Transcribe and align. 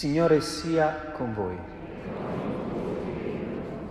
Signore 0.00 0.40
sia 0.40 1.10
con 1.12 1.34
voi. 1.34 1.58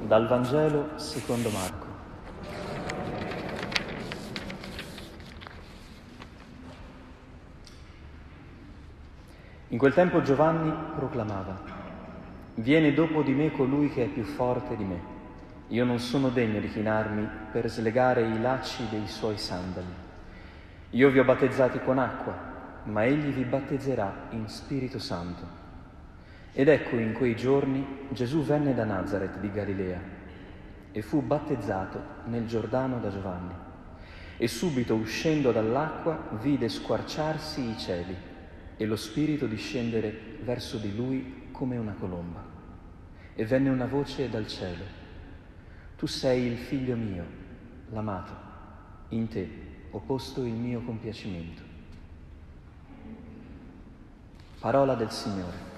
Dal 0.08 0.28
Vangelo 0.28 0.98
secondo 0.98 1.52
Marco. 1.52 1.86
In 9.68 9.78
quel 9.78 9.94
tempo 9.94 10.24
Giovanni 10.24 10.74
proclamava, 10.96 11.62
viene 12.56 12.92
dopo 12.92 13.22
di 13.22 13.34
me 13.34 13.52
colui 13.52 13.92
che 13.92 14.06
è 14.06 14.08
più 14.08 14.24
forte 14.24 14.76
di 14.76 14.86
me. 14.86 15.00
Io 15.68 15.86
non 15.86 16.00
sono 16.00 16.30
degno 16.30 16.60
di 16.60 16.72
chinarmi 16.72 17.30
per 17.52 17.70
slegare 17.70 18.24
i 18.24 18.42
lacci 18.42 18.90
dei 18.90 19.08
suoi 19.08 19.38
sandali. 19.38 19.94
Io 20.90 21.12
vi 21.12 21.20
ho 21.20 21.24
battezzati 21.24 21.80
con 21.82 22.00
acqua, 22.00 22.34
ma 22.86 23.06
egli 23.06 23.32
vi 23.32 23.44
battezzerà 23.44 24.12
in 24.32 24.48
Spirito 24.48 24.98
Santo. 24.98 25.68
Ed 26.52 26.68
ecco 26.68 26.98
in 26.98 27.14
quei 27.14 27.36
giorni 27.36 28.08
Gesù 28.10 28.44
venne 28.44 28.74
da 28.74 28.84
Nazareth 28.84 29.40
di 29.40 29.52
Galilea 29.52 30.02
e 30.92 31.02
fu 31.02 31.22
battezzato 31.22 32.02
nel 32.26 32.48
Giordano 32.48 33.00
da 33.00 33.10
Giovanni. 33.10 33.54
E 34.38 34.48
subito 34.48 34.96
uscendo 34.96 35.52
dall'acqua 35.52 36.38
vide 36.42 36.70
squarciarsi 36.70 37.70
i 37.70 37.78
cieli 37.78 38.16
e 38.78 38.86
lo 38.86 38.96
Spirito 38.96 39.46
discendere 39.46 40.38
verso 40.42 40.78
di 40.78 40.96
lui 40.96 41.50
come 41.52 41.78
una 41.78 41.94
colomba. 41.94 42.42
E 43.36 43.46
venne 43.46 43.70
una 43.70 43.86
voce 43.86 44.30
dal 44.30 44.48
cielo. 44.48 44.84
Tu 45.98 46.08
sei 46.08 46.46
il 46.46 46.58
figlio 46.58 46.96
mio, 46.96 47.26
l'amato. 47.90 48.48
In 49.10 49.28
te 49.28 49.50
ho 49.92 50.00
posto 50.00 50.44
il 50.46 50.54
mio 50.54 50.82
compiacimento. 50.82 51.62
Parola 54.60 54.96
del 54.96 55.12
Signore. 55.12 55.69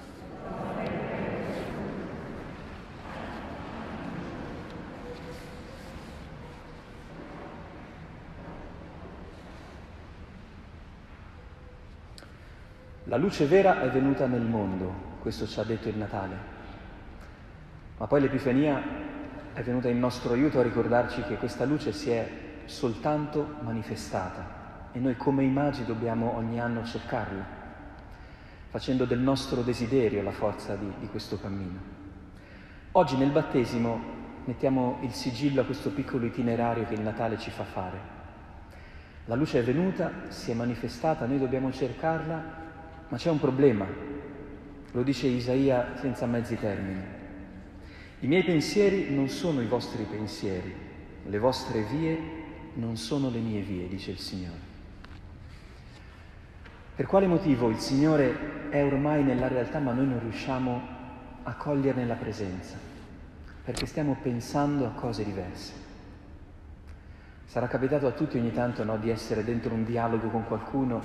La 13.12 13.18
luce 13.18 13.44
vera 13.44 13.82
è 13.82 13.90
venuta 13.90 14.26
nel 14.26 14.40
mondo, 14.40 15.18
questo 15.20 15.46
ci 15.46 15.60
ha 15.60 15.64
detto 15.64 15.86
il 15.90 15.98
Natale, 15.98 16.34
ma 17.98 18.06
poi 18.06 18.22
l'Epifania 18.22 18.82
è 19.52 19.62
venuta 19.62 19.88
in 19.88 19.98
nostro 19.98 20.32
aiuto 20.32 20.58
a 20.58 20.62
ricordarci 20.62 21.20
che 21.24 21.36
questa 21.36 21.66
luce 21.66 21.92
si 21.92 22.08
è 22.08 22.26
soltanto 22.64 23.56
manifestata 23.60 24.88
e 24.92 24.98
noi 24.98 25.18
come 25.18 25.44
immagini 25.44 25.84
dobbiamo 25.84 26.34
ogni 26.36 26.58
anno 26.58 26.86
cercarla, 26.86 27.44
facendo 28.70 29.04
del 29.04 29.20
nostro 29.20 29.60
desiderio 29.60 30.22
la 30.22 30.32
forza 30.32 30.74
di, 30.74 30.90
di 30.98 31.08
questo 31.08 31.38
cammino. 31.38 31.80
Oggi 32.92 33.18
nel 33.18 33.30
battesimo 33.30 34.00
mettiamo 34.46 35.00
il 35.02 35.12
sigillo 35.12 35.60
a 35.60 35.64
questo 35.66 35.90
piccolo 35.90 36.24
itinerario 36.24 36.86
che 36.86 36.94
il 36.94 37.02
Natale 37.02 37.36
ci 37.36 37.50
fa 37.50 37.64
fare. 37.64 37.98
La 39.26 39.34
luce 39.34 39.58
è 39.58 39.62
venuta, 39.62 40.10
si 40.28 40.50
è 40.50 40.54
manifestata, 40.54 41.26
noi 41.26 41.38
dobbiamo 41.38 41.70
cercarla 41.70 42.61
ma 43.12 43.18
c'è 43.18 43.28
un 43.28 43.38
problema, 43.38 43.86
lo 44.92 45.02
dice 45.02 45.26
Isaia 45.26 45.98
senza 45.98 46.24
mezzi 46.24 46.56
termini. 46.56 47.02
I 48.20 48.26
miei 48.26 48.42
pensieri 48.42 49.14
non 49.14 49.28
sono 49.28 49.60
i 49.60 49.66
vostri 49.66 50.04
pensieri, 50.04 50.74
le 51.22 51.38
vostre 51.38 51.82
vie 51.82 52.18
non 52.72 52.96
sono 52.96 53.28
le 53.28 53.40
mie 53.40 53.60
vie, 53.60 53.86
dice 53.86 54.12
il 54.12 54.18
Signore. 54.18 54.70
Per 56.96 57.04
quale 57.04 57.26
motivo 57.26 57.68
il 57.68 57.76
Signore 57.80 58.70
è 58.70 58.82
ormai 58.82 59.22
nella 59.22 59.48
realtà 59.48 59.78
ma 59.78 59.92
noi 59.92 60.06
non 60.06 60.20
riusciamo 60.20 60.80
a 61.42 61.54
coglierne 61.54 62.06
la 62.06 62.14
presenza? 62.14 62.78
Perché 63.62 63.84
stiamo 63.84 64.16
pensando 64.22 64.86
a 64.86 64.92
cose 64.92 65.22
diverse. 65.22 65.72
Sarà 67.44 67.68
capitato 67.68 68.06
a 68.06 68.12
tutti 68.12 68.38
ogni 68.38 68.52
tanto 68.52 68.84
no, 68.84 68.96
di 68.96 69.10
essere 69.10 69.44
dentro 69.44 69.74
un 69.74 69.84
dialogo 69.84 70.28
con 70.28 70.46
qualcuno 70.46 71.02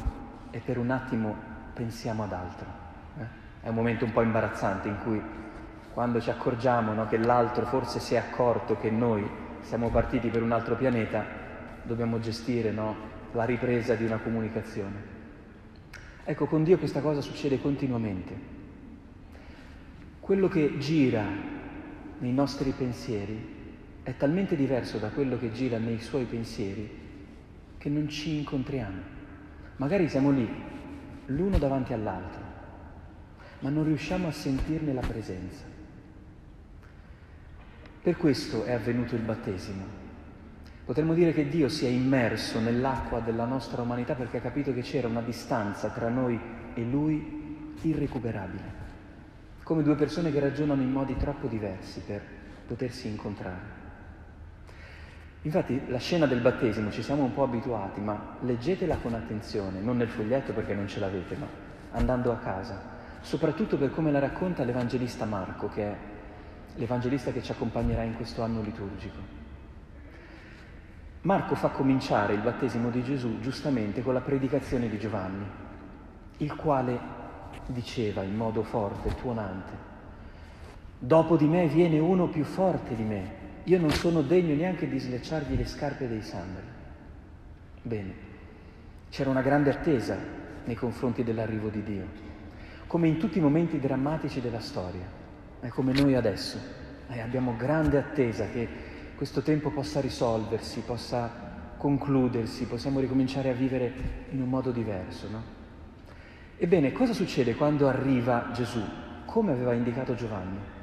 e 0.51 0.61
per 0.63 0.77
un 0.77 0.89
attimo 0.89 1.55
pensiamo 1.77 2.23
ad 2.23 2.33
altro. 2.33 2.65
Eh? 3.19 3.25
È 3.61 3.69
un 3.69 3.75
momento 3.75 4.05
un 4.05 4.11
po' 4.11 4.23
imbarazzante 4.23 4.87
in 4.87 4.97
cui 5.03 5.21
quando 5.93 6.19
ci 6.19 6.31
accorgiamo 6.31 6.93
no, 6.93 7.07
che 7.07 7.17
l'altro 7.17 7.65
forse 7.65 7.99
si 7.99 8.15
è 8.15 8.17
accorto 8.17 8.77
che 8.77 8.89
noi 8.89 9.27
siamo 9.61 9.89
partiti 9.89 10.29
per 10.29 10.41
un 10.41 10.51
altro 10.51 10.75
pianeta, 10.75 11.23
dobbiamo 11.83 12.19
gestire 12.19 12.71
no, 12.71 12.95
la 13.33 13.43
ripresa 13.45 13.93
di 13.93 14.05
una 14.05 14.17
comunicazione. 14.17 15.15
Ecco, 16.23 16.47
con 16.47 16.63
Dio 16.63 16.77
questa 16.77 17.01
cosa 17.01 17.21
succede 17.21 17.61
continuamente. 17.61 18.55
Quello 20.19 20.47
che 20.47 20.77
gira 20.79 21.23
nei 22.19 22.33
nostri 22.33 22.71
pensieri 22.71 23.55
è 24.03 24.15
talmente 24.17 24.55
diverso 24.55 24.97
da 24.97 25.09
quello 25.09 25.37
che 25.37 25.51
gira 25.51 25.77
nei 25.77 25.99
suoi 25.99 26.25
pensieri 26.25 27.05
che 27.77 27.89
non 27.89 28.09
ci 28.09 28.37
incontriamo. 28.37 29.15
Magari 29.77 30.09
siamo 30.09 30.31
lì 30.31 30.75
l'uno 31.27 31.57
davanti 31.57 31.93
all'altro, 31.93 32.41
ma 33.59 33.69
non 33.69 33.83
riusciamo 33.83 34.27
a 34.27 34.31
sentirne 34.31 34.93
la 34.93 35.01
presenza. 35.01 35.63
Per 38.01 38.17
questo 38.17 38.63
è 38.63 38.71
avvenuto 38.71 39.15
il 39.15 39.21
battesimo. 39.21 40.05
Potremmo 40.85 41.13
dire 41.13 41.33
che 41.33 41.49
Dio 41.49 41.67
si 41.67 41.85
è 41.85 41.89
immerso 41.89 42.61
nell'acqua 42.61 43.19
della 43.19 43.43
nostra 43.43 43.81
umanità 43.81 44.13
perché 44.13 44.37
ha 44.37 44.41
capito 44.41 44.73
che 44.73 44.81
c'era 44.81 45.07
una 45.07 45.21
distanza 45.21 45.89
tra 45.89 46.07
noi 46.07 46.39
e 46.73 46.81
Lui 46.83 47.75
irrecuperabile, 47.81 48.85
come 49.63 49.83
due 49.83 49.95
persone 49.95 50.31
che 50.31 50.39
ragionano 50.39 50.81
in 50.81 50.91
modi 50.91 51.17
troppo 51.17 51.47
diversi 51.47 51.99
per 51.99 52.21
potersi 52.65 53.09
incontrare. 53.09 53.76
Infatti 55.47 55.81
la 55.87 55.97
scena 55.97 56.25
del 56.25 56.41
battesimo 56.41 56.91
ci 56.91 57.01
siamo 57.01 57.23
un 57.23 57.33
po' 57.33 57.43
abituati, 57.43 58.01
ma 58.01 58.35
leggetela 58.41 58.97
con 58.97 59.13
attenzione, 59.13 59.79
non 59.79 59.95
nel 59.95 60.09
foglietto 60.09 60.51
perché 60.51 60.73
non 60.73 60.89
ce 60.89 60.99
l'avete, 60.99 61.37
ma 61.37 61.47
andando 61.91 62.33
a 62.33 62.35
casa, 62.35 62.81
soprattutto 63.21 63.77
per 63.77 63.91
come 63.91 64.11
la 64.11 64.19
racconta 64.19 64.65
l'Evangelista 64.65 65.23
Marco, 65.23 65.69
che 65.69 65.83
è 65.83 65.95
l'Evangelista 66.75 67.31
che 67.31 67.41
ci 67.41 67.53
accompagnerà 67.53 68.03
in 68.03 68.17
questo 68.17 68.41
anno 68.41 68.61
liturgico. 68.61 69.15
Marco 71.21 71.55
fa 71.55 71.69
cominciare 71.69 72.33
il 72.33 72.41
battesimo 72.41 72.89
di 72.89 73.01
Gesù 73.01 73.39
giustamente 73.39 74.03
con 74.03 74.13
la 74.13 74.19
predicazione 74.19 74.89
di 74.89 74.99
Giovanni, 74.99 75.45
il 76.39 76.55
quale 76.57 76.99
diceva 77.67 78.21
in 78.21 78.35
modo 78.35 78.63
forte, 78.63 79.15
tuonante, 79.15 79.71
dopo 80.99 81.37
di 81.37 81.47
me 81.47 81.67
viene 81.67 81.99
uno 81.99 82.27
più 82.27 82.43
forte 82.43 82.95
di 82.95 83.03
me 83.03 83.36
io 83.67 83.79
non 83.79 83.91
sono 83.91 84.21
degno 84.21 84.55
neanche 84.55 84.87
di 84.87 84.97
slacciargli 84.97 85.57
le 85.57 85.65
scarpe 85.65 86.07
dei 86.07 86.21
sandali. 86.21 86.65
Bene, 87.81 88.13
c'era 89.09 89.29
una 89.29 89.41
grande 89.41 89.71
attesa 89.71 90.17
nei 90.63 90.75
confronti 90.75 91.21
dell'arrivo 91.21 91.67
di 91.67 91.83
Dio, 91.83 92.05
come 92.87 93.09
in 93.09 93.17
tutti 93.17 93.39
i 93.39 93.41
momenti 93.41 93.77
drammatici 93.77 94.39
della 94.39 94.61
storia, 94.61 95.05
è 95.59 95.67
come 95.67 95.91
noi 95.91 96.15
adesso. 96.15 96.57
Eh, 97.09 97.19
abbiamo 97.19 97.57
grande 97.57 97.97
attesa 97.97 98.47
che 98.47 98.67
questo 99.15 99.41
tempo 99.41 99.69
possa 99.69 99.99
risolversi, 99.99 100.81
possa 100.81 101.75
concludersi, 101.75 102.67
possiamo 102.67 103.01
ricominciare 103.01 103.49
a 103.49 103.53
vivere 103.53 103.93
in 104.29 104.41
un 104.41 104.47
modo 104.47 104.71
diverso, 104.71 105.29
no? 105.29 105.43
Ebbene, 106.57 106.93
cosa 106.93 107.11
succede 107.11 107.55
quando 107.55 107.89
arriva 107.89 108.49
Gesù? 108.53 108.81
Come 109.25 109.51
aveva 109.51 109.73
indicato 109.73 110.15
Giovanni? 110.15 110.75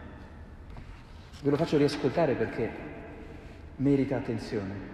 Ve 1.45 1.51
lo 1.51 1.57
faccio 1.57 1.77
riascoltare 1.77 2.37
perché 2.37 2.71
merita 3.77 4.17
attenzione. 4.17 4.93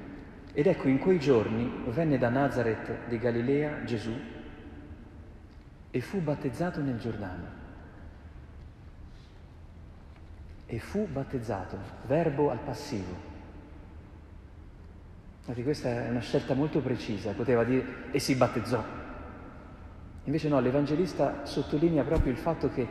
Ed 0.53 0.67
ecco, 0.67 0.89
in 0.89 0.99
quei 0.99 1.21
giorni 1.21 1.85
venne 1.91 2.19
da 2.19 2.29
Nazareth 2.29 3.07
di 3.07 3.19
Galilea 3.21 3.85
Gesù 3.85 4.13
e 5.93 6.01
fu 6.01 6.21
battezzato 6.21 6.81
nel 6.81 6.99
Giordano. 6.99 7.45
E 10.67 10.79
fu 10.81 11.07
battezzato, 11.07 11.79
verbo 12.09 12.51
al 12.51 12.59
passivo. 12.59 13.15
Infatti 15.39 15.63
questa 15.63 15.89
è 15.89 16.11
una 16.11 16.19
scelta 16.19 16.55
molto 16.55 16.81
precisa, 16.81 17.31
poteva 17.31 17.63
dire 17.63 18.11
e 18.11 18.19
si 18.19 18.35
battezzò. 18.35 18.85
Invece 20.25 20.49
no, 20.49 20.59
l'Evangelista 20.59 21.47
sottolinea 21.47 22.03
proprio 22.03 22.33
il 22.33 22.39
fatto 22.39 22.71
che 22.71 22.89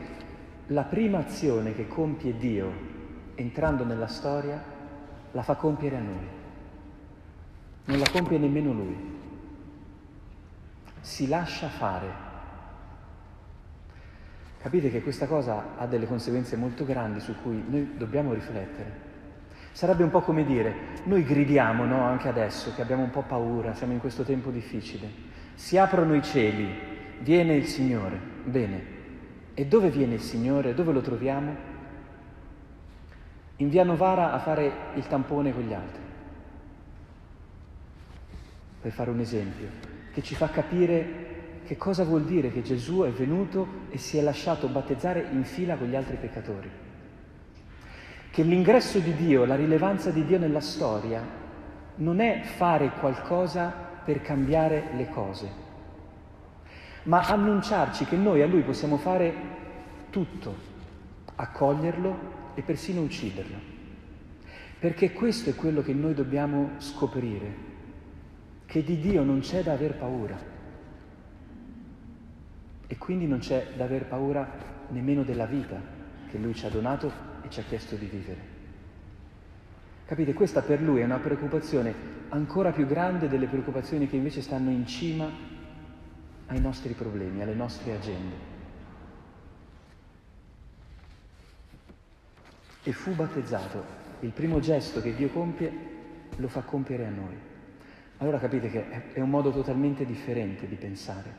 la 0.67 0.83
prima 0.83 1.17
azione 1.17 1.75
che 1.75 1.89
compie 1.89 2.37
Dio 2.37 2.98
entrando 3.39 3.85
nella 3.85 4.07
storia, 4.07 4.61
la 5.31 5.41
fa 5.41 5.55
compiere 5.55 5.95
a 5.95 6.01
noi. 6.01 6.27
Non 7.85 7.99
la 7.99 8.09
compie 8.11 8.37
nemmeno 8.37 8.73
lui. 8.73 9.17
Si 10.99 11.27
lascia 11.27 11.69
fare. 11.69 12.27
Capite 14.61 14.91
che 14.91 15.01
questa 15.01 15.25
cosa 15.25 15.77
ha 15.77 15.87
delle 15.87 16.05
conseguenze 16.05 16.57
molto 16.57 16.83
grandi 16.83 17.21
su 17.21 17.33
cui 17.41 17.63
noi 17.65 17.95
dobbiamo 17.97 18.33
riflettere. 18.33 19.07
Sarebbe 19.71 20.03
un 20.03 20.09
po' 20.09 20.19
come 20.19 20.43
dire, 20.43 20.75
noi 21.05 21.23
gridiamo, 21.23 21.85
no, 21.85 22.03
anche 22.03 22.27
adesso, 22.27 22.73
che 22.75 22.81
abbiamo 22.81 23.03
un 23.03 23.11
po' 23.11 23.21
paura, 23.21 23.73
siamo 23.73 23.93
in 23.93 23.99
questo 23.99 24.23
tempo 24.23 24.49
difficile. 24.49 25.07
Si 25.53 25.77
aprono 25.77 26.13
i 26.13 26.21
cieli, 26.21 26.67
viene 27.21 27.55
il 27.55 27.65
Signore, 27.65 28.19
bene, 28.43 28.97
E 29.53 29.65
dove 29.65 29.89
viene 29.89 30.15
il 30.15 30.21
Signore? 30.21 30.73
Dove 30.73 30.91
lo 30.91 31.01
troviamo? 31.01 31.68
In 33.59 33.67
via 33.67 33.83
Novara 33.83 34.31
a 34.31 34.39
fare 34.39 34.71
il 34.95 35.05
tampone 35.07 35.53
con 35.53 35.63
gli 35.63 35.73
altri. 35.73 36.01
Per 38.81 38.91
fare 38.91 39.09
un 39.09 39.19
esempio, 39.19 39.67
che 40.13 40.23
ci 40.23 40.33
fa 40.33 40.49
capire 40.49 41.61
che 41.65 41.75
cosa 41.75 42.05
vuol 42.05 42.23
dire 42.23 42.51
che 42.51 42.61
Gesù 42.61 43.01
è 43.01 43.09
venuto 43.09 43.67
e 43.89 43.97
si 43.97 44.17
è 44.17 44.21
lasciato 44.21 44.69
battezzare 44.69 45.27
in 45.31 45.43
fila 45.43 45.75
con 45.75 45.87
gli 45.87 45.95
altri 45.95 46.15
peccatori. 46.15 46.69
Che 48.31 48.43
l'ingresso 48.43 48.99
di 48.99 49.13
Dio, 49.13 49.43
la 49.43 49.55
rilevanza 49.55 50.09
di 50.09 50.23
Dio 50.23 50.39
nella 50.39 50.61
storia, 50.61 51.21
non 51.95 52.21
è 52.21 52.41
fare 52.43 52.91
qualcosa 52.99 53.73
per 54.05 54.21
cambiare 54.21 54.91
le 54.93 55.09
cose, 55.09 55.51
ma 57.03 57.27
annunciarci 57.27 58.05
che 58.05 58.15
noi 58.15 58.41
a 58.41 58.47
Lui 58.47 58.61
possiamo 58.61 58.95
fare 58.95 59.33
tutto, 60.09 60.55
accoglierlo 61.35 62.38
e 62.55 62.61
persino 62.61 63.01
ucciderlo. 63.01 63.57
Perché 64.79 65.11
questo 65.11 65.49
è 65.49 65.55
quello 65.55 65.81
che 65.81 65.93
noi 65.93 66.13
dobbiamo 66.13 66.71
scoprire, 66.77 67.67
che 68.65 68.83
di 68.83 68.99
Dio 68.99 69.23
non 69.23 69.39
c'è 69.39 69.63
da 69.63 69.73
aver 69.73 69.95
paura 69.95 70.39
e 72.87 72.97
quindi 72.97 73.27
non 73.27 73.39
c'è 73.39 73.73
da 73.75 73.83
aver 73.83 74.05
paura 74.05 74.49
nemmeno 74.89 75.23
della 75.23 75.45
vita 75.45 75.79
che 76.29 76.37
Lui 76.37 76.53
ci 76.53 76.65
ha 76.65 76.69
donato 76.69 77.11
e 77.43 77.49
ci 77.49 77.59
ha 77.59 77.63
chiesto 77.63 77.95
di 77.95 78.05
vivere. 78.05 78.57
Capite, 80.05 80.33
questa 80.33 80.61
per 80.61 80.81
Lui 80.81 81.01
è 81.01 81.03
una 81.03 81.19
preoccupazione 81.19 81.93
ancora 82.29 82.71
più 82.71 82.87
grande 82.87 83.27
delle 83.27 83.47
preoccupazioni 83.47 84.07
che 84.07 84.15
invece 84.15 84.41
stanno 84.41 84.71
in 84.71 84.87
cima 84.87 85.29
ai 86.47 86.59
nostri 86.59 86.93
problemi, 86.93 87.41
alle 87.41 87.53
nostre 87.53 87.95
agende. 87.95 88.58
E 92.89 92.91
fu 92.91 93.13
battezzato. 93.13 93.85
Il 94.21 94.31
primo 94.31 94.59
gesto 94.59 94.99
che 94.99 95.13
Dio 95.13 95.29
compie 95.29 95.71
lo 96.37 96.47
fa 96.47 96.61
compiere 96.61 97.05
a 97.05 97.11
noi. 97.11 97.37
Allora 98.17 98.39
capite 98.39 98.67
che 98.71 99.13
è 99.13 99.21
un 99.21 99.29
modo 99.29 99.51
totalmente 99.51 100.07
differente 100.07 100.67
di 100.67 100.73
pensare, 100.73 101.31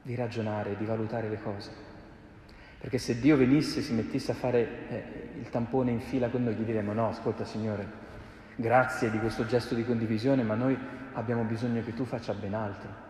di 0.00 0.14
ragionare, 0.14 0.74
di 0.78 0.86
valutare 0.86 1.28
le 1.28 1.38
cose. 1.42 1.70
Perché 2.80 2.96
se 2.96 3.20
Dio 3.20 3.36
venisse 3.36 3.80
e 3.80 3.82
si 3.82 3.92
mettesse 3.92 4.30
a 4.30 4.34
fare 4.34 4.68
eh, 4.88 5.04
il 5.38 5.50
tampone 5.50 5.90
in 5.90 6.00
fila 6.00 6.30
con 6.30 6.44
noi, 6.44 6.54
gli 6.54 6.64
diremmo 6.64 6.94
no, 6.94 7.10
ascolta 7.10 7.44
Signore, 7.44 7.86
grazie 8.54 9.10
di 9.10 9.18
questo 9.18 9.44
gesto 9.44 9.74
di 9.74 9.84
condivisione, 9.84 10.44
ma 10.44 10.54
noi 10.54 10.78
abbiamo 11.12 11.42
bisogno 11.42 11.82
che 11.82 11.92
tu 11.92 12.06
faccia 12.06 12.32
ben 12.32 12.54
altro 12.54 13.04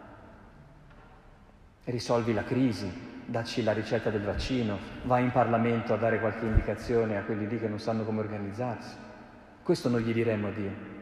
risolvi 1.86 2.32
la 2.32 2.42
crisi, 2.42 2.90
dacci 3.26 3.62
la 3.62 3.72
ricetta 3.72 4.10
del 4.10 4.22
vaccino, 4.22 4.78
vai 5.04 5.24
in 5.24 5.32
Parlamento 5.32 5.92
a 5.92 5.96
dare 5.96 6.20
qualche 6.20 6.46
indicazione 6.46 7.18
a 7.18 7.22
quelli 7.22 7.46
lì 7.46 7.58
che 7.58 7.68
non 7.68 7.78
sanno 7.78 8.04
come 8.04 8.20
organizzarsi. 8.20 8.94
Questo 9.62 9.88
non 9.88 10.00
gli 10.00 10.12
diremmo 10.12 10.48
a 10.48 10.50
Dio. 10.50 10.94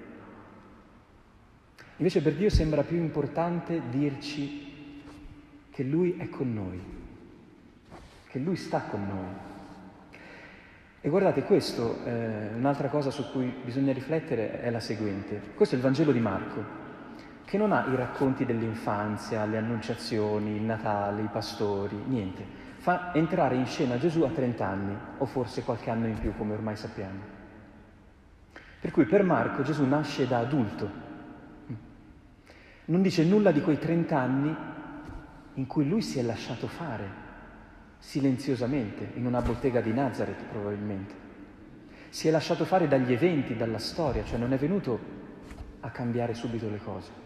Invece 1.98 2.22
per 2.22 2.34
Dio 2.34 2.50
sembra 2.50 2.82
più 2.82 2.96
importante 2.96 3.82
dirci 3.90 5.02
che 5.70 5.82
Lui 5.82 6.16
è 6.16 6.28
con 6.28 6.52
noi, 6.52 6.82
che 8.28 8.38
Lui 8.38 8.56
sta 8.56 8.80
con 8.82 9.06
noi. 9.06 9.52
E 11.00 11.08
guardate, 11.10 11.42
questo, 11.42 12.02
eh, 12.04 12.48
un'altra 12.54 12.88
cosa 12.88 13.10
su 13.10 13.30
cui 13.30 13.52
bisogna 13.62 13.92
riflettere 13.92 14.62
è 14.62 14.70
la 14.70 14.80
seguente. 14.80 15.40
Questo 15.54 15.74
è 15.74 15.78
il 15.78 15.84
Vangelo 15.84 16.12
di 16.12 16.20
Marco 16.20 16.83
che 17.44 17.58
non 17.58 17.72
ha 17.72 17.86
i 17.86 17.94
racconti 17.94 18.44
dell'infanzia, 18.46 19.44
le 19.44 19.58
annunciazioni, 19.58 20.56
il 20.56 20.62
Natale, 20.62 21.22
i 21.22 21.28
pastori, 21.30 21.96
niente. 22.06 22.62
Fa 22.78 23.14
entrare 23.14 23.54
in 23.54 23.66
scena 23.66 23.98
Gesù 23.98 24.22
a 24.22 24.30
30 24.30 24.66
anni, 24.66 24.96
o 25.18 25.26
forse 25.26 25.62
qualche 25.62 25.90
anno 25.90 26.06
in 26.06 26.18
più, 26.18 26.34
come 26.36 26.54
ormai 26.54 26.76
sappiamo. 26.76 27.32
Per 28.80 28.90
cui 28.90 29.04
per 29.04 29.22
Marco 29.22 29.62
Gesù 29.62 29.84
nasce 29.84 30.26
da 30.26 30.38
adulto. 30.38 31.02
Non 32.86 33.02
dice 33.02 33.24
nulla 33.24 33.52
di 33.52 33.62
quei 33.62 33.78
30 33.78 34.18
anni 34.18 34.56
in 35.54 35.66
cui 35.66 35.88
lui 35.88 36.02
si 36.02 36.18
è 36.18 36.22
lasciato 36.22 36.66
fare, 36.66 37.22
silenziosamente, 37.98 39.12
in 39.14 39.26
una 39.26 39.40
bottega 39.40 39.80
di 39.80 39.92
Nazareth 39.92 40.44
probabilmente. 40.50 41.14
Si 42.08 42.28
è 42.28 42.30
lasciato 42.30 42.64
fare 42.64 42.86
dagli 42.86 43.12
eventi, 43.12 43.56
dalla 43.56 43.78
storia, 43.78 44.24
cioè 44.24 44.38
non 44.38 44.52
è 44.52 44.58
venuto 44.58 45.22
a 45.80 45.90
cambiare 45.90 46.34
subito 46.34 46.68
le 46.68 46.78
cose 46.78 47.22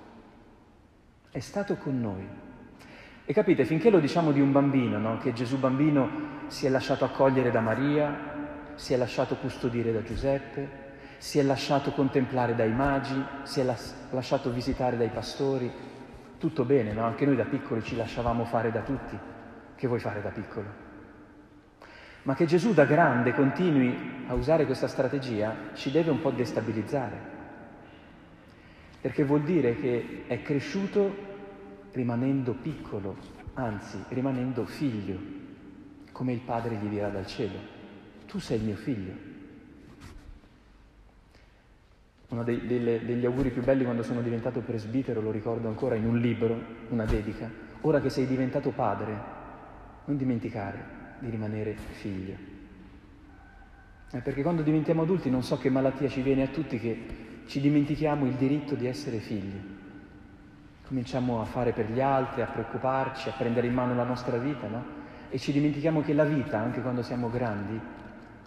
è 1.31 1.41
stato 1.41 1.77
con 1.77 2.01
noi. 2.01 2.27
E 3.25 3.33
capite, 3.35 3.65
finché 3.65 3.91
lo 3.91 4.01
diciamo 4.01 4.33
di 4.33 4.41
un 4.41 4.53
bambino, 4.53 4.99
no? 4.99 5.19
che 5.19 5.35
Gesù 5.35 5.59
bambino 5.59 6.47
si 6.47 6.65
è 6.67 6.71
lasciato 6.71 7.05
accogliere 7.05 7.51
da 7.51 7.61
Maria, 7.61 8.73
si 8.75 8.95
è 8.95 8.97
lasciato 8.97 9.37
custodire 9.37 9.93
da 9.93 10.03
Giuseppe, 10.03 10.87
si 11.19 11.39
è 11.39 11.43
lasciato 11.43 11.93
contemplare 11.93 12.55
dai 12.55 12.73
magi, 12.73 13.23
si 13.43 13.61
è 13.61 13.65
las- 13.65 13.95
lasciato 14.11 14.51
visitare 14.51 14.97
dai 14.97 15.11
pastori, 15.11 15.71
tutto 16.39 16.65
bene, 16.65 16.93
no? 16.93 17.05
Anche 17.05 17.27
noi 17.27 17.37
da 17.37 17.45
piccoli 17.45 17.83
ci 17.83 17.97
lasciavamo 17.97 18.45
fare 18.45 18.71
da 18.71 18.81
tutti. 18.81 19.19
Che 19.75 19.87
vuoi 19.87 20.01
fare 20.01 20.23
da 20.23 20.31
piccolo? 20.31 20.87
Ma 22.23 22.35
che 22.35 22.47
Gesù 22.47 22.73
da 22.73 22.85
grande 22.85 23.35
continui 23.35 24.25
a 24.29 24.35
usare 24.35 24.65
questa 24.65 24.89
strategia 24.89 25.55
ci 25.75 25.91
deve 25.91 26.11
un 26.11 26.21
po' 26.21 26.31
destabilizzare 26.31 27.37
perché 29.01 29.25
vuol 29.25 29.43
dire 29.43 29.77
che 29.77 30.25
è 30.27 30.43
cresciuto 30.43 31.27
rimanendo 31.93 32.53
piccolo, 32.55 33.17
anzi 33.55 33.99
rimanendo 34.09 34.65
figlio, 34.67 35.19
come 36.13 36.33
il 36.33 36.41
Padre 36.41 36.77
gli 36.77 36.89
dirà 36.89 37.09
dal 37.09 37.27
cielo. 37.27 37.77
Tu 38.27 38.39
sei 38.39 38.59
il 38.59 38.65
mio 38.65 38.77
figlio. 38.77 39.27
Uno 42.29 42.43
dei, 42.43 42.67
delle, 42.67 43.05
degli 43.05 43.25
auguri 43.25 43.51
più 43.51 43.63
belli 43.63 43.85
quando 43.85 44.03
sono 44.03 44.21
diventato 44.21 44.61
presbitero, 44.61 45.21
lo 45.21 45.31
ricordo 45.31 45.69
ancora 45.69 45.95
in 45.95 46.05
un 46.05 46.19
libro, 46.19 46.61
una 46.89 47.05
dedica. 47.05 47.51
Ora 47.83 48.01
che 48.01 48.11
sei 48.11 48.27
diventato 48.27 48.71
padre, 48.71 49.17
non 50.05 50.17
dimenticare 50.17 50.97
di 51.21 51.31
rimanere 51.31 51.77
figlio. 51.93 52.35
Eh, 54.11 54.21
perché 54.21 54.43
quando 54.43 54.63
diventiamo 54.63 55.03
adulti 55.03 55.31
non 55.31 55.43
so 55.43 55.59
che 55.59 55.71
malattia 55.71 56.09
ci 56.09 56.23
viene 56.23 56.43
a 56.43 56.49
tutti 56.49 56.79
che 56.79 57.28
ci 57.49 57.61
dimentichiamo 57.61 58.27
il 58.27 58.35
diritto 58.35 58.75
di 58.75 58.87
essere 58.87 59.19
figli. 59.21 59.59
Cominciamo 60.87 61.41
a 61.41 61.47
fare 61.47 61.73
per 61.73 61.91
gli 61.91 62.01
altri, 62.01 62.43
a 62.43 62.47
preoccuparci, 62.47 63.31
a 63.31 63.33
prendere 63.33 63.67
in 63.67 63.73
mano 63.73 63.95
la 63.95 64.05
nostra 64.05 64.37
vita, 64.37 64.69
no? 64.69 64.85
E 65.31 65.39
ci 65.39 65.53
dimentichiamo 65.53 66.03
che 66.03 66.13
la 66.13 66.25
vita, 66.25 66.59
anche 66.59 66.83
quando 66.83 67.03
siamo 67.03 67.31
grandi, 67.31 67.81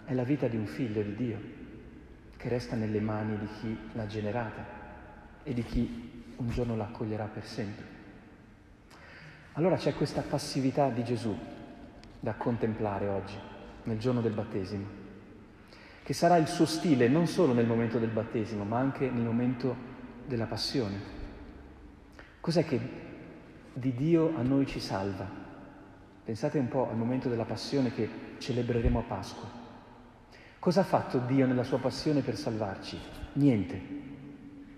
è 0.04 0.14
la 0.14 0.22
vita 0.22 0.46
di 0.46 0.56
un 0.56 0.66
figlio 0.66 1.02
di 1.02 1.16
Dio, 1.16 1.38
che 2.36 2.48
resta 2.48 2.76
nelle 2.76 3.00
mani 3.00 3.38
di 3.38 3.48
chi 3.60 3.76
l'ha 3.92 4.06
generata 4.06 4.64
e 5.42 5.52
di 5.52 5.64
chi 5.64 6.34
un 6.36 6.48
giorno 6.48 6.76
la 6.76 6.84
accoglierà 6.84 7.24
per 7.24 7.44
sempre. 7.44 7.84
Allora 9.54 9.76
c'è 9.76 9.94
questa 9.94 10.22
passività 10.22 10.90
di 10.90 11.02
Gesù 11.02 11.36
da 12.20 12.34
contemplare 12.34 13.08
oggi, 13.08 13.36
nel 13.82 13.98
giorno 13.98 14.20
del 14.20 14.32
battesimo 14.32 15.01
che 16.02 16.12
sarà 16.14 16.36
il 16.36 16.48
suo 16.48 16.66
stile 16.66 17.08
non 17.08 17.26
solo 17.26 17.52
nel 17.52 17.66
momento 17.66 17.98
del 17.98 18.10
battesimo, 18.10 18.64
ma 18.64 18.78
anche 18.78 19.08
nel 19.08 19.22
momento 19.22 19.74
della 20.26 20.46
passione. 20.46 21.20
Cos'è 22.40 22.64
che 22.64 22.80
di 23.72 23.94
Dio 23.94 24.36
a 24.36 24.42
noi 24.42 24.66
ci 24.66 24.80
salva? 24.80 25.28
Pensate 26.24 26.58
un 26.58 26.68
po' 26.68 26.88
al 26.88 26.96
momento 26.96 27.28
della 27.28 27.44
passione 27.44 27.92
che 27.92 28.08
celebreremo 28.38 28.98
a 28.98 29.02
Pasqua. 29.02 29.48
Cosa 30.58 30.80
ha 30.80 30.84
fatto 30.84 31.18
Dio 31.18 31.46
nella 31.46 31.64
sua 31.64 31.78
passione 31.78 32.20
per 32.20 32.36
salvarci? 32.36 32.98
Niente. 33.34 33.80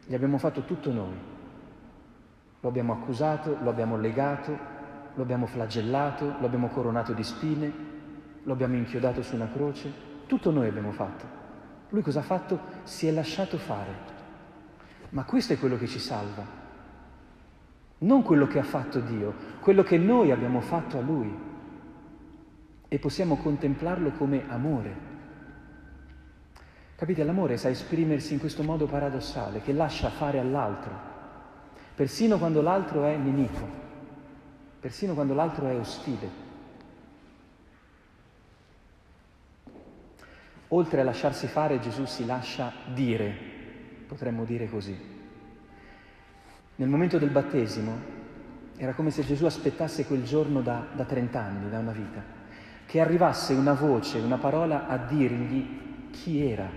Gli 0.07 0.15
abbiamo 0.15 0.39
fatto 0.39 0.65
tutto 0.65 0.93
noi. 0.93 1.15
Lo 2.61 2.69
abbiamo 2.69 2.93
accusato, 2.93 3.59
lo 3.63 3.71
abbiamo 3.71 3.99
legato, 3.99 4.59
lo 5.15 5.23
abbiamo 5.23 5.47
flagellato, 5.47 6.37
lo 6.39 6.47
abbiamo 6.47 6.69
coronato 6.69 7.13
di 7.13 7.23
spine, 7.23 7.73
lo 8.43 8.53
abbiamo 8.53 8.77
inchiodato 8.77 9.23
su 9.23 9.35
una 9.35 9.49
croce, 9.51 9.93
tutto 10.27 10.51
noi 10.51 10.69
abbiamo 10.69 10.93
fatto. 10.93 11.25
Lui 11.91 12.03
cosa 12.03 12.21
ha 12.21 12.23
fatto? 12.23 12.59
Si 12.83 13.07
è 13.07 13.13
lasciato 13.13 13.57
fare. 13.59 14.13
Ma 15.11 15.25
questo 15.25 15.53
è 15.53 15.59
quello 15.59 15.79
che 15.79 15.87
ci 15.87 15.99
salva. 15.99 16.45
Non 17.99 18.23
quello 18.23 18.47
che 18.47 18.59
ha 18.59 18.65
fatto 18.65 19.01
Dio, 19.01 19.35
quello 19.61 19.83
che 19.83 19.97
noi 19.97 20.31
abbiamo 20.31 20.61
fatto 20.61 20.99
a 20.99 21.01
Lui. 21.01 21.33
E 22.89 22.99
possiamo 22.99 23.37
contemplarlo 23.37 24.11
come 24.13 24.45
amore. 24.49 25.13
Capite? 26.97 27.25
L'amore 27.25 27.57
sa 27.57 27.69
esprimersi 27.69 28.35
in 28.35 28.41
questo 28.41 28.63
modo 28.63 28.87
paradossale, 28.87 29.61
che 29.63 29.73
lascia 29.73 30.11
fare 30.11 30.39
all'altro, 30.39 30.93
persino 31.95 32.39
quando 32.39 32.63
l'altro 32.63 33.05
è 33.05 33.17
nemico, 33.17 33.69
persino 34.81 35.15
quando 35.15 35.35
l'altro 35.35 35.67
è 35.67 35.77
ostile. 35.77 36.44
Oltre 40.75 41.03
a 41.03 41.05
lasciarsi 41.05 41.47
fare, 41.47 41.79
Gesù 41.79 42.05
si 42.05 42.27
lascia 42.27 42.73
dire, 42.93 43.33
potremmo 44.09 44.45
dire 44.45 44.69
così. 44.69 44.99
Nel 46.75 46.89
momento 46.89 47.17
del 47.17 47.31
battesimo 47.31 47.97
era 48.77 48.93
come 48.93 49.13
se 49.13 49.25
Gesù 49.25 49.45
aspettasse 49.45 50.05
quel 50.05 50.25
giorno 50.25 50.63
da, 50.63 50.85
da 50.93 51.05
30 51.05 51.41
anni, 51.41 51.71
da 51.71 51.79
una 51.79 51.93
vita. 51.93 52.43
che 52.87 53.01
arrivasse 53.01 53.55
una 53.55 53.73
voce, 53.73 54.19
una 54.19 54.37
parola 54.37 54.89
a 54.89 54.99
dirgli 54.99 56.11
chi 56.11 56.45
era 56.45 56.69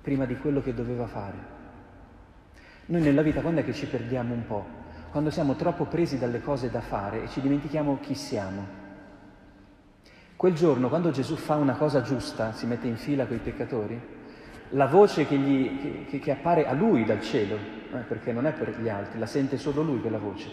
prima 0.00 0.24
di 0.24 0.36
quello 0.38 0.62
che 0.62 0.74
doveva 0.74 1.06
fare. 1.06 1.36
Noi 2.86 3.02
nella 3.02 3.22
vita 3.22 3.42
quando 3.42 3.60
è 3.60 3.64
che 3.64 3.74
ci 3.74 3.86
perdiamo 3.86 4.32
un 4.32 4.46
po'? 4.46 4.66
Quando 5.10 5.30
siamo 5.30 5.54
troppo 5.54 5.84
presi 5.84 6.18
dalle 6.18 6.40
cose 6.40 6.70
da 6.70 6.80
fare 6.80 7.24
e 7.24 7.28
ci 7.28 7.42
dimentichiamo 7.42 7.98
chi 8.00 8.14
siamo. 8.14 8.79
Quel 10.40 10.54
giorno, 10.54 10.88
quando 10.88 11.10
Gesù 11.10 11.36
fa 11.36 11.56
una 11.56 11.74
cosa 11.74 12.00
giusta, 12.00 12.54
si 12.54 12.64
mette 12.64 12.86
in 12.86 12.96
fila 12.96 13.26
con 13.26 13.36
i 13.36 13.40
peccatori, 13.40 14.00
la 14.70 14.86
voce 14.86 15.26
che, 15.26 15.36
gli, 15.36 16.06
che, 16.08 16.18
che 16.18 16.30
appare 16.30 16.66
a 16.66 16.72
lui 16.72 17.04
dal 17.04 17.20
cielo, 17.20 17.56
eh, 17.56 17.98
perché 18.08 18.32
non 18.32 18.46
è 18.46 18.54
per 18.54 18.80
gli 18.80 18.88
altri, 18.88 19.18
la 19.18 19.26
sente 19.26 19.58
solo 19.58 19.82
lui 19.82 20.00
quella 20.00 20.16
voce. 20.16 20.48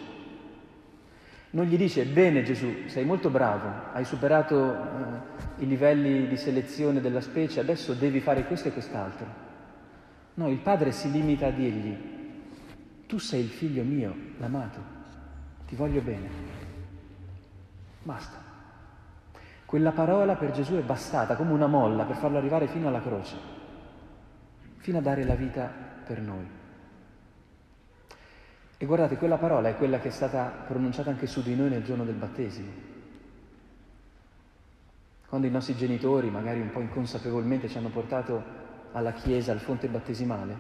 Non 1.51 1.67
gli 1.67 1.77
dice, 1.77 2.03
bene 2.03 2.43
Gesù, 2.43 2.87
sei 2.87 3.05
molto 3.05 3.29
bravo, 3.29 3.93
hai 3.93 4.03
superato 4.03 4.73
eh, 4.73 5.63
i 5.63 5.67
livelli 5.67 6.27
di 6.27 6.35
selezione 6.35 6.99
della 6.99 7.21
specie, 7.21 7.61
adesso 7.61 7.93
devi 7.93 8.19
fare 8.19 8.43
questo 8.43 8.67
e 8.67 8.73
quest'altro. 8.73 9.25
No, 10.33 10.49
il 10.49 10.59
padre 10.59 10.91
si 10.91 11.09
limita 11.09 11.47
a 11.47 11.51
dirgli, 11.51 11.95
tu 13.07 13.19
sei 13.19 13.39
il 13.39 13.49
figlio 13.49 13.83
mio, 13.83 14.13
l'amato, 14.37 14.79
ti 15.65 15.77
voglio 15.77 16.01
bene. 16.01 16.27
Basta. 18.03 18.46
Quella 19.67 19.91
parola 19.91 20.35
per 20.35 20.51
Gesù 20.51 20.75
è 20.75 20.81
bastata 20.81 21.35
come 21.35 21.51
una 21.51 21.67
molla 21.67 22.05
per 22.05 22.15
farlo 22.15 22.37
arrivare 22.37 22.67
fino 22.67 22.87
alla 22.87 23.01
croce, 23.01 23.35
fino 24.77 24.99
a 24.99 25.01
dare 25.01 25.25
la 25.25 25.35
vita 25.35 25.69
per 26.05 26.21
noi. 26.21 26.47
E 28.77 28.85
guardate, 28.85 29.17
quella 29.17 29.35
parola 29.35 29.67
è 29.67 29.75
quella 29.75 29.99
che 29.99 30.07
è 30.07 30.11
stata 30.11 30.63
pronunciata 30.65 31.09
anche 31.09 31.27
su 31.27 31.41
di 31.41 31.53
noi 31.53 31.67
nel 31.67 31.83
giorno 31.83 32.05
del 32.05 32.15
battesimo. 32.15 32.69
Quando 35.27 35.47
i 35.47 35.51
nostri 35.51 35.75
genitori, 35.75 36.29
magari 36.29 36.61
un 36.61 36.71
po' 36.71 36.79
inconsapevolmente, 36.79 37.67
ci 37.67 37.77
hanno 37.77 37.89
portato 37.89 38.41
alla 38.93 39.11
chiesa, 39.11 39.51
al 39.51 39.59
fonte 39.59 39.89
battesimale, 39.89 40.55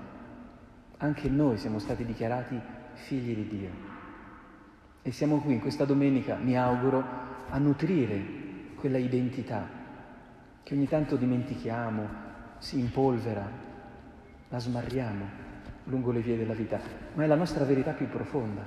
anche 0.97 1.29
noi 1.29 1.55
siamo 1.55 1.79
stati 1.79 2.03
dichiarati 2.03 2.59
figli 2.91 3.33
di 3.35 3.47
Dio. 3.47 3.69
E 5.01 5.11
siamo 5.13 5.39
qui 5.39 5.53
in 5.53 5.61
questa 5.61 5.85
domenica, 5.85 6.35
mi 6.35 6.57
auguro, 6.57 7.05
a 7.49 7.57
nutrire 7.57 8.36
quella 8.79 8.97
identità 8.97 9.67
che 10.63 10.73
ogni 10.73 10.87
tanto 10.87 11.15
dimentichiamo, 11.15 12.07
si 12.59 12.79
impolvera, 12.79 13.49
la 14.49 14.59
smarriamo 14.59 15.45
lungo 15.85 16.11
le 16.11 16.19
vie 16.19 16.37
della 16.37 16.53
vita, 16.53 16.79
ma 17.13 17.23
è 17.23 17.27
la 17.27 17.35
nostra 17.35 17.63
verità 17.63 17.91
più 17.91 18.07
profonda. 18.07 18.63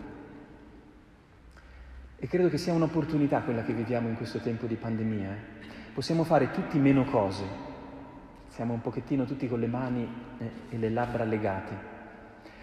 E 2.16 2.26
credo 2.26 2.48
che 2.48 2.58
sia 2.58 2.72
un'opportunità 2.72 3.40
quella 3.40 3.62
che 3.62 3.72
viviamo 3.72 4.08
in 4.08 4.16
questo 4.16 4.38
tempo 4.40 4.66
di 4.66 4.76
pandemia. 4.76 5.30
Eh? 5.30 5.68
Possiamo 5.92 6.24
fare 6.24 6.50
tutti 6.50 6.78
meno 6.78 7.04
cose, 7.04 7.44
siamo 8.48 8.74
un 8.74 8.80
pochettino 8.80 9.24
tutti 9.24 9.48
con 9.48 9.60
le 9.60 9.66
mani 9.66 10.08
eh, 10.38 10.50
e 10.70 10.78
le 10.78 10.90
labbra 10.90 11.24
legate. 11.24 11.88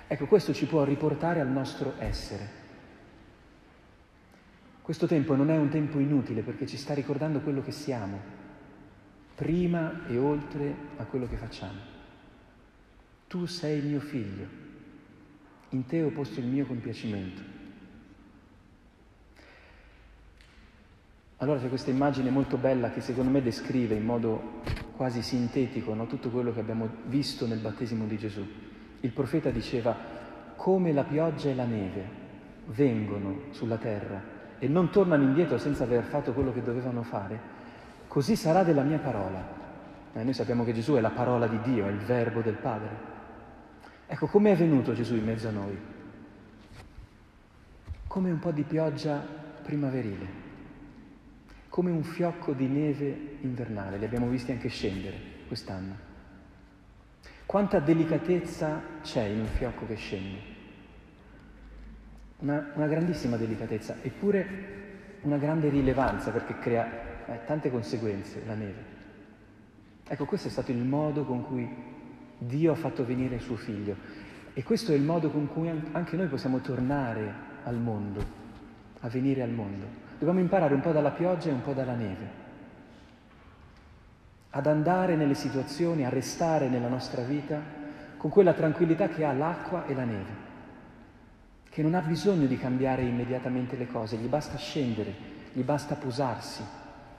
Ecco, 0.08 0.26
questo 0.26 0.54
ci 0.54 0.66
può 0.66 0.84
riportare 0.84 1.42
al 1.42 1.50
nostro 1.50 1.94
essere. 1.98 2.66
Questo 4.88 5.06
tempo 5.06 5.36
non 5.36 5.50
è 5.50 5.58
un 5.58 5.68
tempo 5.68 6.00
inutile 6.00 6.44
perché 6.44 6.66
ci 6.66 6.78
sta 6.78 6.94
ricordando 6.94 7.42
quello 7.42 7.62
che 7.62 7.74
siamo, 7.74 8.22
prima 9.36 10.08
e 10.08 10.18
oltre 10.18 10.74
a 10.96 11.04
quello 11.04 11.28
che 11.28 11.36
facciamo. 11.36 11.78
Tu 13.28 13.46
sei 13.48 13.82
mio 13.82 14.00
figlio, 14.00 14.48
in 15.72 15.86
te 15.88 16.02
ho 16.04 16.10
posto 16.12 16.40
il 16.40 16.46
mio 16.46 16.66
compiacimento. 16.66 17.42
Allora 21.36 21.60
c'è 21.60 21.68
questa 21.68 21.92
immagine 21.92 22.30
molto 22.30 22.56
bella 22.56 22.90
che 22.92 23.02
secondo 23.02 23.30
me 23.30 23.42
descrive 23.42 23.94
in 23.94 24.06
modo 24.06 24.62
quasi 24.96 25.22
sintetico 25.22 25.94
no? 25.96 26.08
tutto 26.08 26.30
quello 26.30 26.54
che 26.54 26.62
abbiamo 26.62 26.88
visto 27.08 27.46
nel 27.46 27.60
battesimo 27.60 28.06
di 28.06 28.18
Gesù. 28.18 28.48
Il 29.02 29.12
profeta 29.12 29.50
diceva, 29.50 29.94
come 30.56 30.94
la 30.94 31.04
pioggia 31.04 31.50
e 31.50 31.56
la 31.56 31.66
neve 31.66 32.10
vengono 32.68 33.48
sulla 33.52 33.76
terra 33.76 34.36
e 34.60 34.68
non 34.68 34.90
tornano 34.90 35.24
indietro 35.24 35.58
senza 35.58 35.84
aver 35.84 36.04
fatto 36.04 36.34
quello 36.34 36.52
che 36.52 36.64
dovevano 36.64 37.04
fare, 37.04 37.40
così 38.08 38.36
sarà 38.36 38.64
della 38.64 38.84
mia 38.84 39.00
parola. 39.00 39.56
Eh, 40.14 40.24
noi 40.24 40.34
sappiamo 40.34 40.64
che 40.64 40.74
Gesù 40.74 40.94
è 40.94 41.02
la 41.02 41.12
parola 41.12 41.48
di 41.48 41.60
Dio, 41.62 41.88
è 41.88 41.92
il 41.92 42.00
verbo 42.00 42.42
del 42.42 42.56
Padre. 42.56 43.16
Ecco, 44.08 44.28
come 44.28 44.52
è 44.52 44.56
venuto 44.56 44.94
Gesù 44.94 45.16
in 45.16 45.26
mezzo 45.26 45.48
a 45.48 45.52
noi? 45.52 45.78
Come 48.08 48.32
un 48.32 48.40
po' 48.40 48.52
di 48.52 48.64
pioggia 48.64 49.24
primaverile, 49.62 50.46
come 51.70 51.92
un 51.92 52.04
fiocco 52.04 52.54
di 52.54 52.68
neve 52.68 53.38
invernale, 53.42 53.98
li 53.98 54.06
abbiamo 54.06 54.28
visti 54.28 54.52
anche 54.52 54.70
scendere 54.70 55.16
quest'anno. 55.48 56.06
Quanta 57.46 57.80
delicatezza 57.80 58.82
c'è 59.04 59.24
in 59.24 59.42
un 59.42 59.48
fiocco 59.48 59.86
che 59.86 59.96
scende? 59.96 60.57
Una, 62.40 62.72
una 62.76 62.88
grandissima 62.88 63.38
delicatezza, 63.38 63.98
eppure 64.02 64.76
una 65.22 65.38
grande 65.38 65.70
rilevanza 65.70 66.32
perché 66.32 66.60
crea 66.60 67.26
eh, 67.26 67.40
tante 67.46 67.72
conseguenze 67.72 68.44
la 68.46 68.54
neve. 68.54 68.96
Ecco, 70.08 70.26
questo 70.26 70.48
è 70.48 70.52
stato 70.52 70.72
il 70.72 70.84
modo 70.84 71.24
con 71.26 71.44
cui 71.44 71.68
Dio 72.38 72.72
ha 72.72 72.76
fatto 72.76 73.06
venire 73.06 73.36
il 73.36 73.42
suo 73.42 73.56
figlio 73.56 73.96
e 74.54 74.64
questo 74.64 74.92
è 74.92 74.96
il 74.96 75.02
modo 75.02 75.30
con 75.30 75.48
cui 75.48 75.70
anche 75.92 76.16
noi 76.16 76.28
possiamo 76.28 76.60
tornare 76.60 77.46
al 77.64 77.76
mondo, 77.76 78.24
a 79.00 79.10
venire 79.10 79.42
al 79.42 79.52
mondo. 79.52 80.06
Dobbiamo 80.18 80.40
imparare 80.40 80.74
un 80.74 80.82
po' 80.82 80.92
dalla 80.92 81.12
pioggia 81.12 81.50
e 81.50 81.54
un 81.54 81.62
po' 81.62 81.74
dalla 81.74 81.96
neve, 81.96 82.46
ad 84.52 84.66
andare 84.66 85.16
nelle 85.16 85.36
situazioni, 85.36 86.06
a 86.06 86.10
restare 86.10 86.70
nella 86.70 86.88
nostra 86.88 87.22
vita 87.24 87.60
con 88.18 88.32
quella 88.32 88.54
tranquillità 88.54 89.10
che 89.10 89.26
ha 89.26 89.34
l'acqua 89.34 89.86
e 89.86 89.94
la 89.94 90.06
neve 90.06 90.47
che 91.78 91.84
non 91.84 91.94
ha 91.94 92.02
bisogno 92.02 92.48
di 92.48 92.58
cambiare 92.58 93.04
immediatamente 93.04 93.78
le 93.78 93.86
cose, 93.86 94.18
gli 94.18 94.26
basta 94.26 94.58
scendere, 94.58 95.14
gli 95.54 95.62
basta 95.62 95.94
posarsi 95.94 96.64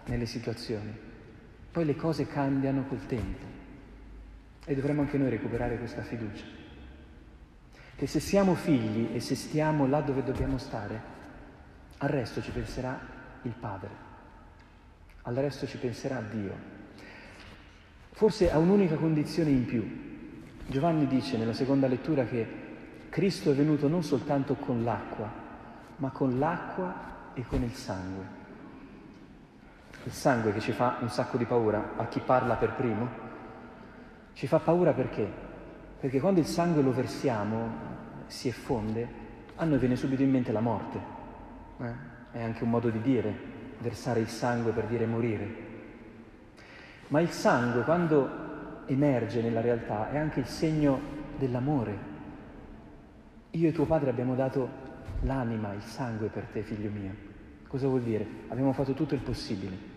nelle 0.06 0.26
situazioni. 0.26 0.92
Poi 1.70 1.84
le 1.84 1.94
cose 1.94 2.26
cambiano 2.26 2.84
col 2.88 3.06
tempo 3.06 3.46
e 4.64 4.74
dovremmo 4.74 5.02
anche 5.02 5.16
noi 5.16 5.30
recuperare 5.30 5.78
questa 5.78 6.02
fiducia. 6.02 6.44
Che 7.94 8.06
se 8.08 8.18
siamo 8.18 8.56
figli 8.56 9.14
e 9.14 9.20
se 9.20 9.36
stiamo 9.36 9.86
là 9.86 10.00
dove 10.00 10.24
dobbiamo 10.24 10.58
stare, 10.58 11.00
al 11.98 12.08
resto 12.08 12.42
ci 12.42 12.50
penserà 12.50 12.98
il 13.42 13.54
Padre, 13.60 13.90
al 15.22 15.36
resto 15.36 15.68
ci 15.68 15.78
penserà 15.78 16.20
Dio. 16.20 16.52
Forse 18.10 18.50
ha 18.50 18.58
un'unica 18.58 18.96
condizione 18.96 19.50
in 19.50 19.64
più. 19.66 20.26
Giovanni 20.66 21.06
dice 21.06 21.36
nella 21.36 21.52
seconda 21.52 21.86
lettura 21.86 22.24
che 22.24 22.66
Cristo 23.18 23.50
è 23.50 23.54
venuto 23.54 23.88
non 23.88 24.04
soltanto 24.04 24.54
con 24.54 24.84
l'acqua, 24.84 25.28
ma 25.96 26.10
con 26.10 26.38
l'acqua 26.38 27.32
e 27.34 27.44
con 27.44 27.64
il 27.64 27.75
sangue. 27.75 28.25
Il 30.04 30.12
sangue 30.12 30.52
che 30.52 30.60
ci 30.60 30.70
fa 30.70 30.98
un 31.00 31.08
sacco 31.08 31.37
di 31.37 31.44
paura 31.44 31.94
a 31.96 32.06
chi 32.06 32.20
parla 32.20 32.54
per 32.54 32.75
primo, 32.75 33.08
ci 34.34 34.46
fa 34.46 34.60
paura 34.60 34.92
perché? 34.92 35.28
Perché 35.98 36.20
quando 36.20 36.38
il 36.38 36.46
sangue 36.46 36.80
lo 36.80 36.92
versiamo, 36.92 37.68
si 38.28 38.46
effonde, 38.46 39.08
a 39.56 39.64
noi 39.64 39.78
viene 39.78 39.96
subito 39.96 40.22
in 40.22 40.30
mente 40.30 40.52
la 40.52 40.60
morte. 40.60 41.00
Eh? 41.78 41.92
È 42.30 42.40
anche 42.40 42.62
un 42.62 42.70
modo 42.70 42.88
di 42.88 43.00
dire, 43.00 43.37
versare 43.80 44.20
il 44.20 44.28
sangue 44.28 44.70
per 44.70 44.84
dire 44.84 45.06
morire. 45.06 45.54
Ma 47.08 47.20
il 47.20 47.30
sangue, 47.30 47.82
quando 47.82 48.84
emerge 48.87 49.42
nella 49.42 49.60
realtà, 49.60 50.08
è 50.08 50.18
anche 50.18 50.38
il 50.38 50.46
segno 50.46 51.00
dell'amore, 51.37 52.07
io 53.58 53.68
e 53.68 53.72
tuo 53.72 53.86
padre 53.86 54.10
abbiamo 54.10 54.36
dato 54.36 54.86
l'anima, 55.22 55.72
il 55.72 55.82
sangue 55.82 56.28
per 56.28 56.44
te, 56.44 56.62
figlio 56.62 56.90
mio. 56.90 57.12
Cosa 57.66 57.88
vuol 57.88 58.02
dire? 58.02 58.26
Abbiamo 58.48 58.72
fatto 58.72 58.92
tutto 58.92 59.14
il 59.14 59.20
possibile. 59.20 59.96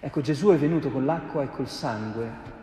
Ecco, 0.00 0.20
Gesù 0.20 0.50
è 0.50 0.56
venuto 0.56 0.90
con 0.90 1.04
l'acqua 1.04 1.42
e 1.42 1.50
col 1.50 1.68
sangue, 1.68 2.56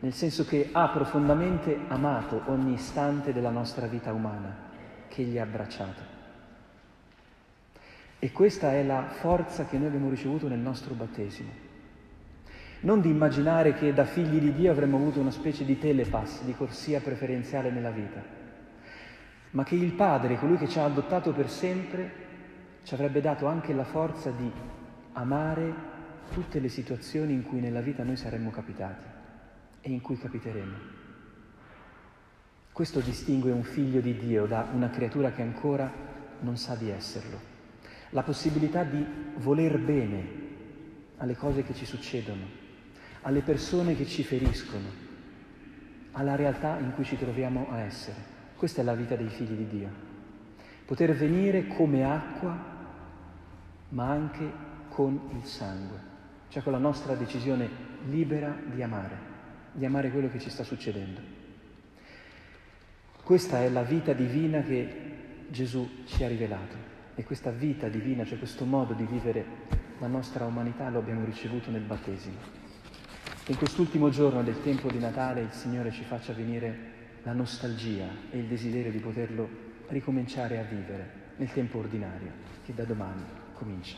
nel 0.00 0.12
senso 0.12 0.44
che 0.44 0.68
ha 0.70 0.88
profondamente 0.88 1.78
amato 1.88 2.42
ogni 2.46 2.74
istante 2.74 3.32
della 3.32 3.50
nostra 3.50 3.86
vita 3.86 4.12
umana, 4.12 4.54
che 5.08 5.22
gli 5.22 5.38
ha 5.38 5.44
abbracciato. 5.44 6.12
E 8.18 8.32
questa 8.32 8.72
è 8.72 8.84
la 8.84 9.06
forza 9.08 9.64
che 9.64 9.78
noi 9.78 9.86
abbiamo 9.86 10.10
ricevuto 10.10 10.46
nel 10.46 10.58
nostro 10.58 10.92
battesimo. 10.94 11.62
Non 12.80 13.00
di 13.00 13.08
immaginare 13.08 13.72
che 13.72 13.94
da 13.94 14.04
figli 14.04 14.38
di 14.38 14.52
Dio 14.52 14.70
avremmo 14.70 14.98
avuto 14.98 15.20
una 15.20 15.30
specie 15.30 15.64
di 15.64 15.78
telepass, 15.78 16.42
di 16.42 16.54
corsia 16.54 17.00
preferenziale 17.00 17.70
nella 17.70 17.90
vita 17.90 18.43
ma 19.54 19.62
che 19.62 19.76
il 19.76 19.92
Padre, 19.92 20.36
colui 20.36 20.56
che 20.56 20.68
ci 20.68 20.78
ha 20.80 20.84
adottato 20.84 21.32
per 21.32 21.48
sempre, 21.48 22.22
ci 22.82 22.92
avrebbe 22.92 23.20
dato 23.20 23.46
anche 23.46 23.72
la 23.72 23.84
forza 23.84 24.30
di 24.30 24.50
amare 25.12 25.92
tutte 26.32 26.58
le 26.58 26.68
situazioni 26.68 27.34
in 27.34 27.44
cui 27.44 27.60
nella 27.60 27.80
vita 27.80 28.02
noi 28.02 28.16
saremmo 28.16 28.50
capitati 28.50 29.04
e 29.80 29.90
in 29.90 30.00
cui 30.00 30.18
capiteremo. 30.18 31.02
Questo 32.72 32.98
distingue 32.98 33.52
un 33.52 33.62
figlio 33.62 34.00
di 34.00 34.16
Dio 34.16 34.46
da 34.46 34.66
una 34.72 34.90
creatura 34.90 35.30
che 35.30 35.42
ancora 35.42 35.90
non 36.40 36.56
sa 36.56 36.74
di 36.74 36.90
esserlo. 36.90 37.38
La 38.10 38.24
possibilità 38.24 38.82
di 38.82 39.06
voler 39.36 39.78
bene 39.78 40.42
alle 41.18 41.36
cose 41.36 41.62
che 41.62 41.74
ci 41.74 41.86
succedono, 41.86 42.42
alle 43.22 43.42
persone 43.42 43.94
che 43.94 44.04
ci 44.04 44.24
feriscono, 44.24 44.88
alla 46.10 46.34
realtà 46.34 46.76
in 46.78 46.92
cui 46.92 47.04
ci 47.04 47.16
troviamo 47.16 47.68
a 47.70 47.78
essere. 47.82 48.33
Questa 48.64 48.80
è 48.80 48.84
la 48.86 48.94
vita 48.94 49.14
dei 49.14 49.28
figli 49.28 49.56
di 49.56 49.68
Dio. 49.68 49.90
Poter 50.86 51.14
venire 51.14 51.66
come 51.66 52.02
acqua, 52.02 52.58
ma 53.90 54.08
anche 54.08 54.50
con 54.88 55.20
il 55.36 55.44
sangue, 55.44 55.98
cioè 56.48 56.62
con 56.62 56.72
la 56.72 56.78
nostra 56.78 57.14
decisione 57.14 57.68
libera 58.06 58.56
di 58.64 58.82
amare, 58.82 59.18
di 59.70 59.84
amare 59.84 60.10
quello 60.10 60.30
che 60.30 60.38
ci 60.38 60.48
sta 60.48 60.64
succedendo. 60.64 61.20
Questa 63.22 63.60
è 63.60 63.68
la 63.68 63.82
vita 63.82 64.14
divina 64.14 64.62
che 64.62 65.46
Gesù 65.50 65.86
ci 66.06 66.24
ha 66.24 66.28
rivelato 66.28 66.76
e 67.16 67.22
questa 67.22 67.50
vita 67.50 67.88
divina, 67.88 68.24
cioè 68.24 68.38
questo 68.38 68.64
modo 68.64 68.94
di 68.94 69.04
vivere 69.04 69.44
la 69.98 70.06
nostra 70.06 70.46
umanità 70.46 70.88
lo 70.88 71.00
abbiamo 71.00 71.26
ricevuto 71.26 71.70
nel 71.70 71.82
battesimo. 71.82 72.38
In 73.48 73.58
quest'ultimo 73.58 74.08
giorno 74.08 74.42
del 74.42 74.62
tempo 74.62 74.90
di 74.90 74.98
Natale 74.98 75.42
il 75.42 75.52
Signore 75.52 75.90
ci 75.90 76.02
faccia 76.04 76.32
venire 76.32 76.93
la 77.24 77.32
nostalgia 77.32 78.06
e 78.30 78.38
il 78.38 78.46
desiderio 78.46 78.90
di 78.90 78.98
poterlo 78.98 79.48
ricominciare 79.88 80.58
a 80.58 80.62
vivere 80.62 81.32
nel 81.36 81.50
tempo 81.52 81.78
ordinario 81.78 82.32
che 82.62 82.74
da 82.74 82.84
domani 82.84 83.24
comincia. 83.54 83.96